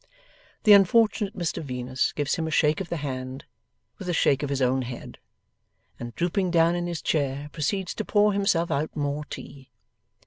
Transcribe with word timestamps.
The 0.63 0.73
unfortunate 0.73 1.37
Mr 1.37 1.61
Venus 1.61 2.11
gives 2.11 2.33
him 2.33 2.47
a 2.47 2.49
shake 2.49 2.81
of 2.81 2.89
the 2.89 2.97
hand 3.05 3.45
with 3.99 4.09
a 4.09 4.13
shake 4.13 4.41
of 4.41 4.49
his 4.49 4.59
own 4.59 4.81
head, 4.81 5.19
and 5.99 6.15
drooping 6.15 6.49
down 6.49 6.73
in 6.73 6.87
his 6.87 7.03
chair, 7.03 7.49
proceeds 7.53 7.93
to 7.93 8.03
pour 8.03 8.33
himself 8.33 8.71
out 8.71 8.95
more 8.95 9.25
tea. 9.25 9.69